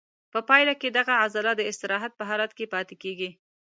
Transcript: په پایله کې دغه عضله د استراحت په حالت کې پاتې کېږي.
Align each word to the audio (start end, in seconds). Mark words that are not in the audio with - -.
په 0.33 0.39
پایله 0.49 0.73
کې 0.81 0.89
دغه 0.97 1.13
عضله 1.23 1.51
د 1.55 1.61
استراحت 1.71 2.11
په 2.15 2.23
حالت 2.29 2.51
کې 2.57 2.65
پاتې 2.73 2.95
کېږي. 3.03 3.29